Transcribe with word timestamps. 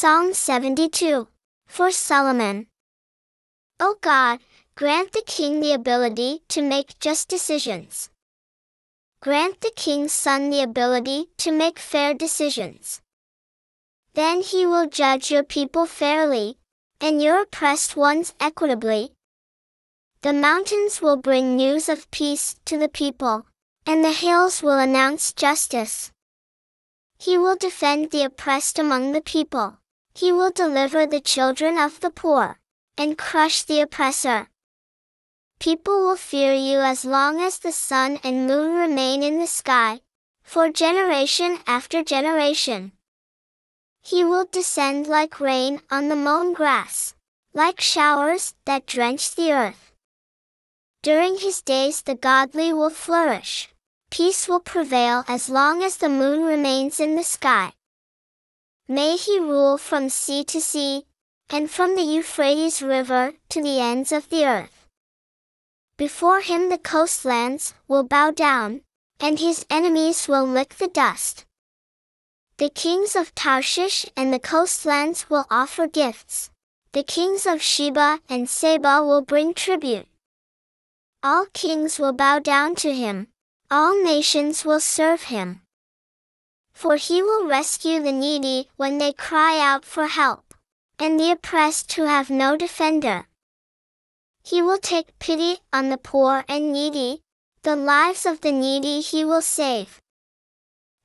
Psalm 0.00 0.32
72. 0.32 1.28
For 1.66 1.90
Solomon. 1.90 2.68
O 3.78 3.96
God, 4.00 4.38
grant 4.74 5.12
the 5.12 5.22
king 5.26 5.60
the 5.60 5.74
ability 5.74 6.40
to 6.48 6.62
make 6.62 6.98
just 7.00 7.28
decisions. 7.28 8.08
Grant 9.20 9.60
the 9.60 9.72
king's 9.76 10.14
son 10.14 10.48
the 10.48 10.62
ability 10.62 11.26
to 11.36 11.52
make 11.52 11.78
fair 11.78 12.14
decisions. 12.14 13.02
Then 14.14 14.40
he 14.40 14.64
will 14.64 14.88
judge 14.88 15.30
your 15.30 15.44
people 15.44 15.84
fairly, 15.84 16.56
and 16.98 17.22
your 17.22 17.42
oppressed 17.42 17.94
ones 17.94 18.32
equitably. 18.40 19.12
The 20.22 20.32
mountains 20.32 21.02
will 21.02 21.18
bring 21.18 21.56
news 21.56 21.90
of 21.90 22.10
peace 22.10 22.56
to 22.64 22.78
the 22.78 22.88
people, 22.88 23.44
and 23.84 24.02
the 24.02 24.12
hills 24.12 24.62
will 24.62 24.78
announce 24.78 25.34
justice. 25.34 26.10
He 27.18 27.36
will 27.36 27.56
defend 27.56 28.12
the 28.12 28.22
oppressed 28.22 28.78
among 28.78 29.12
the 29.12 29.20
people. 29.20 29.76
He 30.14 30.32
will 30.32 30.50
deliver 30.50 31.06
the 31.06 31.20
children 31.20 31.78
of 31.78 32.00
the 32.00 32.10
poor, 32.10 32.58
and 32.96 33.16
crush 33.16 33.62
the 33.62 33.80
oppressor. 33.80 34.48
People 35.58 36.00
will 36.02 36.16
fear 36.16 36.52
you 36.52 36.80
as 36.80 37.04
long 37.04 37.40
as 37.40 37.58
the 37.58 37.72
sun 37.72 38.18
and 38.24 38.46
moon 38.46 38.74
remain 38.74 39.22
in 39.22 39.38
the 39.38 39.46
sky, 39.46 40.00
for 40.42 40.70
generation 40.70 41.58
after 41.66 42.02
generation. 42.02 42.92
He 44.02 44.24
will 44.24 44.46
descend 44.50 45.06
like 45.06 45.38
rain 45.40 45.82
on 45.90 46.08
the 46.08 46.16
mown 46.16 46.54
grass, 46.54 47.14
like 47.52 47.80
showers 47.80 48.54
that 48.64 48.86
drench 48.86 49.34
the 49.34 49.52
earth. 49.52 49.92
During 51.02 51.38
his 51.38 51.62
days 51.62 52.02
the 52.02 52.14
godly 52.14 52.72
will 52.72 52.90
flourish. 52.90 53.68
Peace 54.10 54.48
will 54.48 54.60
prevail 54.60 55.24
as 55.28 55.48
long 55.48 55.82
as 55.82 55.98
the 55.98 56.08
moon 56.08 56.42
remains 56.42 56.98
in 56.98 57.16
the 57.16 57.22
sky. 57.22 57.72
May 58.90 59.14
he 59.14 59.38
rule 59.38 59.78
from 59.78 60.08
sea 60.08 60.42
to 60.46 60.60
sea, 60.60 61.04
and 61.48 61.70
from 61.70 61.94
the 61.94 62.02
Euphrates 62.02 62.82
River 62.82 63.34
to 63.50 63.62
the 63.62 63.78
ends 63.78 64.10
of 64.10 64.28
the 64.30 64.44
earth. 64.44 64.88
Before 65.96 66.40
him 66.40 66.70
the 66.70 66.76
coastlands 66.76 67.72
will 67.86 68.02
bow 68.02 68.32
down, 68.32 68.80
and 69.20 69.38
his 69.38 69.64
enemies 69.70 70.26
will 70.26 70.44
lick 70.44 70.74
the 70.74 70.88
dust. 70.88 71.44
The 72.56 72.68
kings 72.68 73.14
of 73.14 73.32
Tarshish 73.36 74.06
and 74.16 74.32
the 74.32 74.40
coastlands 74.40 75.30
will 75.30 75.46
offer 75.52 75.86
gifts. 75.86 76.50
The 76.90 77.04
kings 77.04 77.46
of 77.46 77.62
Sheba 77.62 78.18
and 78.28 78.48
Seba 78.48 79.04
will 79.04 79.22
bring 79.22 79.54
tribute. 79.54 80.08
All 81.22 81.46
kings 81.52 82.00
will 82.00 82.12
bow 82.12 82.40
down 82.40 82.74
to 82.82 82.92
him. 82.92 83.28
All 83.70 84.02
nations 84.02 84.64
will 84.64 84.80
serve 84.80 85.30
him. 85.30 85.62
For 86.80 86.96
he 86.96 87.22
will 87.22 87.46
rescue 87.46 88.00
the 88.00 88.10
needy 88.10 88.70
when 88.76 88.96
they 88.96 89.12
cry 89.12 89.60
out 89.60 89.84
for 89.84 90.06
help, 90.06 90.54
and 90.98 91.20
the 91.20 91.30
oppressed 91.30 91.92
who 91.92 92.04
have 92.04 92.30
no 92.30 92.56
defender. 92.56 93.28
He 94.42 94.62
will 94.62 94.78
take 94.78 95.18
pity 95.18 95.58
on 95.74 95.90
the 95.90 95.98
poor 95.98 96.42
and 96.48 96.72
needy, 96.72 97.20
the 97.64 97.76
lives 97.76 98.24
of 98.24 98.40
the 98.40 98.50
needy 98.50 99.02
he 99.02 99.26
will 99.26 99.42
save. 99.42 100.00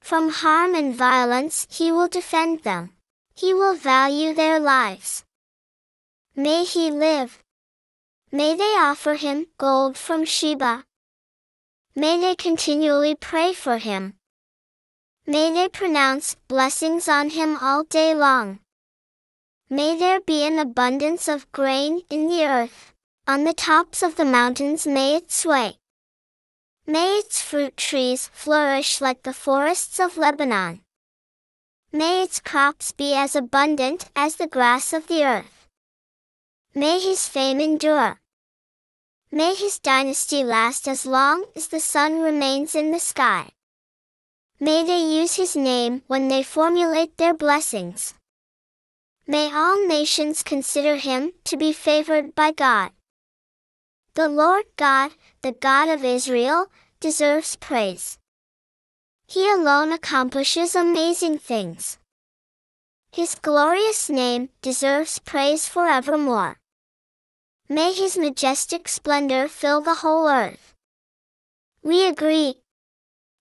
From 0.00 0.28
harm 0.28 0.76
and 0.76 0.94
violence 0.94 1.66
he 1.68 1.90
will 1.90 2.06
defend 2.06 2.60
them. 2.60 2.92
He 3.34 3.52
will 3.52 3.74
value 3.74 4.32
their 4.32 4.60
lives. 4.60 5.24
May 6.36 6.62
he 6.62 6.92
live. 6.92 7.42
May 8.30 8.54
they 8.54 8.76
offer 8.78 9.14
him 9.14 9.48
gold 9.58 9.98
from 9.98 10.24
Sheba. 10.24 10.84
May 11.96 12.20
they 12.20 12.36
continually 12.36 13.16
pray 13.16 13.52
for 13.52 13.78
him. 13.78 14.14
May 15.26 15.52
they 15.52 15.68
pronounce 15.70 16.36
blessings 16.48 17.08
on 17.08 17.30
him 17.30 17.56
all 17.60 17.84
day 17.84 18.14
long. 18.14 18.58
May 19.70 19.96
there 19.98 20.20
be 20.20 20.46
an 20.46 20.58
abundance 20.58 21.28
of 21.28 21.50
grain 21.50 22.02
in 22.10 22.28
the 22.28 22.44
earth. 22.44 22.92
On 23.26 23.44
the 23.44 23.54
tops 23.54 24.02
of 24.02 24.16
the 24.16 24.26
mountains 24.26 24.86
may 24.86 25.16
it 25.16 25.32
sway. 25.32 25.78
May 26.86 27.16
its 27.16 27.40
fruit 27.40 27.74
trees 27.78 28.28
flourish 28.34 29.00
like 29.00 29.22
the 29.22 29.32
forests 29.32 29.98
of 29.98 30.18
Lebanon. 30.18 30.82
May 31.90 32.22
its 32.22 32.38
crops 32.38 32.92
be 32.92 33.14
as 33.14 33.34
abundant 33.34 34.10
as 34.14 34.36
the 34.36 34.46
grass 34.46 34.92
of 34.92 35.06
the 35.06 35.24
earth. 35.24 35.68
May 36.74 36.98
his 36.98 37.26
fame 37.26 37.60
endure. 37.60 38.20
May 39.32 39.54
his 39.54 39.78
dynasty 39.78 40.44
last 40.44 40.86
as 40.86 41.06
long 41.06 41.46
as 41.56 41.68
the 41.68 41.80
sun 41.80 42.20
remains 42.20 42.74
in 42.74 42.90
the 42.90 43.00
sky. 43.00 43.52
May 44.64 44.82
they 44.82 45.20
use 45.20 45.34
his 45.34 45.54
name 45.54 46.00
when 46.06 46.28
they 46.28 46.42
formulate 46.42 47.18
their 47.18 47.34
blessings. 47.34 48.14
May 49.26 49.52
all 49.52 49.86
nations 49.86 50.42
consider 50.42 50.96
him 50.96 51.32
to 51.44 51.58
be 51.58 51.70
favored 51.70 52.34
by 52.34 52.50
God. 52.50 52.92
The 54.14 54.26
Lord 54.26 54.64
God, 54.76 55.10
the 55.42 55.52
God 55.52 55.90
of 55.90 56.02
Israel, 56.02 56.68
deserves 56.98 57.56
praise. 57.56 58.16
He 59.26 59.52
alone 59.52 59.92
accomplishes 59.92 60.74
amazing 60.74 61.40
things. 61.40 61.98
His 63.12 63.34
glorious 63.34 64.08
name 64.08 64.48
deserves 64.62 65.18
praise 65.18 65.68
forevermore. 65.68 66.56
May 67.68 67.92
his 67.92 68.16
majestic 68.16 68.88
splendor 68.88 69.46
fill 69.46 69.82
the 69.82 69.96
whole 69.96 70.26
earth. 70.26 70.72
We 71.82 72.06
agree. 72.06 72.62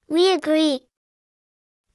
We 0.09 0.29
agree. 0.33 0.81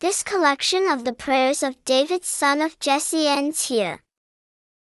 This 0.01 0.23
collection 0.23 0.87
of 0.87 1.05
the 1.05 1.13
prayers 1.13 1.65
of 1.65 1.85
David 1.85 2.25
son 2.25 2.61
of 2.63 2.79
Jesse 2.79 3.27
ends 3.27 3.67
here. 3.67 4.05